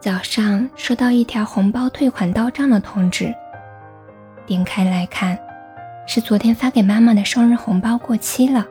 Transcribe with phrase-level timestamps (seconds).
[0.00, 3.34] 早上收到一条红包退款到账的通知，
[4.46, 5.38] 点开来看，
[6.06, 8.66] 是昨天发给妈妈的生日红包过期了。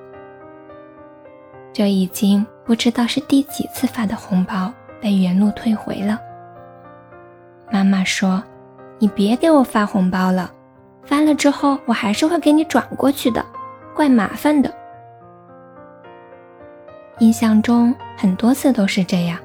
[1.72, 6.20] 这已经不知道是第几次发的红包被原路退回了。
[7.72, 8.44] 妈妈说
[8.98, 10.52] ：“你别给我发红包了，
[11.04, 13.46] 发了之后我还是会给你转过去的，
[13.96, 14.74] 怪麻烦的。”
[17.20, 19.38] 印象中很多次都是这样。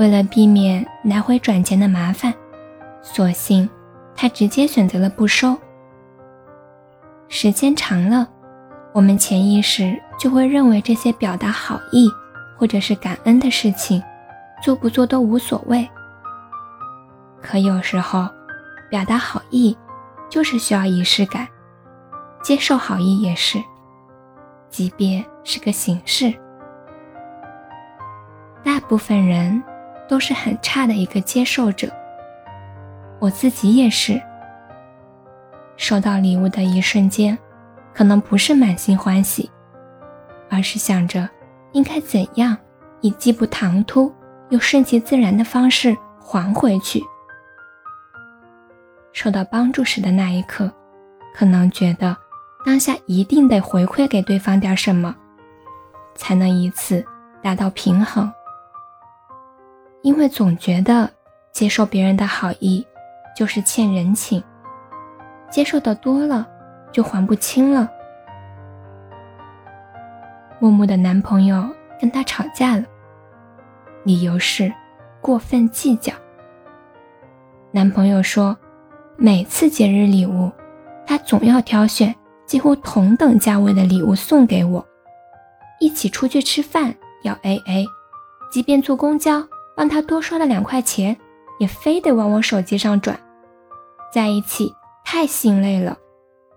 [0.00, 2.32] 为了避免来回转钱的麻烦，
[3.02, 3.68] 索性
[4.16, 5.54] 他直接选择了不收。
[7.28, 8.26] 时间长了，
[8.94, 12.10] 我们潜意识就会认为这些表达好意
[12.56, 14.02] 或者是感恩的事情，
[14.62, 15.86] 做不做都无所谓。
[17.42, 18.26] 可有时候，
[18.88, 19.76] 表达好意
[20.30, 21.46] 就是需要仪式感，
[22.42, 23.62] 接受好意也是，
[24.70, 26.32] 即便是个形式。
[28.64, 29.62] 大部分人。
[30.10, 31.88] 都是很差的一个接受者，
[33.20, 34.20] 我自己也是。
[35.76, 37.38] 收到礼物的一瞬间，
[37.94, 39.48] 可能不是满心欢喜，
[40.50, 41.30] 而是想着
[41.70, 42.56] 应该怎样
[43.02, 44.12] 以既不唐突
[44.48, 47.00] 又顺其自然的方式还回去。
[49.12, 50.68] 受到帮助时的那一刻，
[51.32, 52.16] 可能觉得
[52.66, 55.14] 当下一定得回馈给对方点什么，
[56.16, 57.04] 才能以此
[57.40, 58.28] 达到平衡。
[60.02, 61.10] 因为总觉得
[61.52, 62.86] 接受别人的好意
[63.36, 64.42] 就是欠人情，
[65.50, 66.46] 接受的多了
[66.90, 67.88] 就还不清了。
[70.58, 71.68] 木木的男朋友
[72.00, 72.84] 跟她吵架了，
[74.04, 74.72] 理由是
[75.20, 76.12] 过分计较。
[77.70, 78.56] 男朋友说，
[79.16, 80.50] 每次节日礼物，
[81.06, 82.14] 他总要挑选
[82.46, 84.84] 几乎同等价位的礼物送给我，
[85.78, 87.86] 一起出去吃饭要 A A，
[88.50, 89.46] 即便坐公交。
[89.80, 91.16] 帮他多刷了两块钱，
[91.58, 93.18] 也非得往我手机上转，
[94.12, 94.74] 在一起
[95.06, 95.96] 太心累了，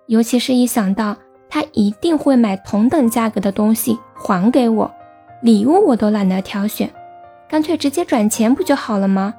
[0.07, 1.15] 尤其是一想到
[1.47, 4.93] 他一定会买同等价格的东西还给我，
[5.41, 6.93] 礼物我都懒得挑选，
[7.47, 9.33] 干脆直接转钱不就好了吗？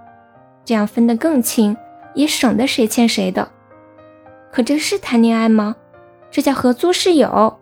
[0.65, 1.77] 这样分得更清，
[2.15, 3.51] 也省得谁欠谁的。
[4.51, 5.77] 可这是谈恋爱吗？
[6.31, 7.59] 这叫合租室友。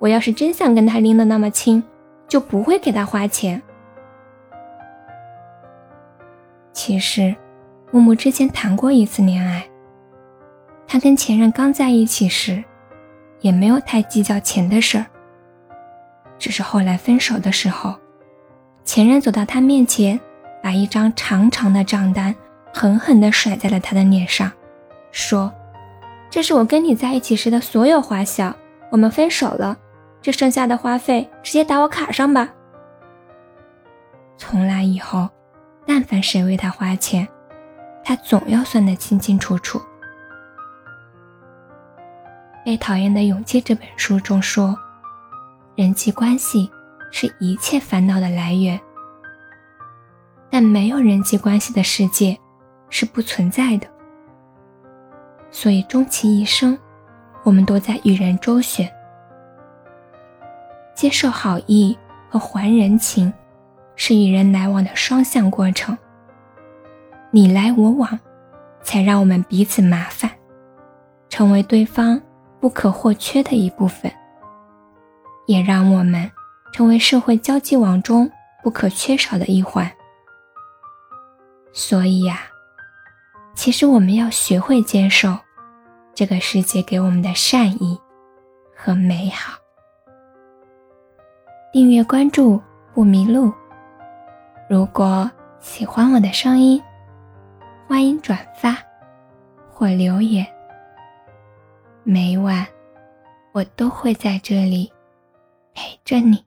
[0.00, 1.84] 我要是真想跟他拎得那么清，
[2.26, 3.62] 就不会给他花钱。
[6.86, 7.34] 其实，
[7.90, 9.66] 木木之前谈过一次恋爱。
[10.86, 12.62] 他跟前任刚在一起时，
[13.40, 15.06] 也没有太计较钱的事儿。
[16.38, 17.94] 只是后来分手的时候，
[18.84, 20.20] 前任走到他面前，
[20.62, 22.34] 把一张长长的账单
[22.70, 24.52] 狠狠地甩在了他的脸上，
[25.10, 25.50] 说
[26.28, 28.54] ：“这是我跟你在一起时的所有花销，
[28.90, 29.74] 我们分手了，
[30.20, 32.52] 这剩下的花费直接打我卡上吧。”
[34.36, 35.30] 从来以后。
[35.86, 37.26] 但凡谁为他花钱，
[38.02, 39.78] 他总要算得清清楚楚。
[42.64, 44.74] 《被讨厌的勇气》这本书中说，
[45.76, 46.70] 人际关系
[47.10, 48.80] 是一切烦恼的来源，
[50.50, 52.38] 但没有人际关系的世界
[52.88, 53.86] 是不存在的。
[55.50, 56.76] 所以，终其一生，
[57.42, 58.90] 我们都在与人周旋，
[60.94, 61.96] 接受好意
[62.30, 63.30] 和还人情。
[63.96, 65.96] 是与人来往的双向过程，
[67.30, 68.18] 你来我往，
[68.82, 70.30] 才让我们彼此麻烦，
[71.28, 72.20] 成为对方
[72.60, 74.10] 不可或缺的一部分，
[75.46, 76.30] 也让我们
[76.72, 78.30] 成为社会交际网中
[78.62, 79.90] 不可缺少的一环。
[81.72, 82.40] 所以呀，
[83.54, 85.36] 其实我们要学会接受
[86.14, 87.98] 这个世界给我们的善意
[88.76, 89.58] 和美好。
[91.72, 92.60] 订阅关注
[92.92, 93.52] 不迷路。
[94.66, 95.30] 如果
[95.60, 96.82] 喜欢我的声音，
[97.86, 98.78] 欢迎转发
[99.70, 100.46] 或留言。
[102.02, 102.66] 每晚
[103.52, 104.90] 我都会在这里
[105.74, 106.42] 陪着你。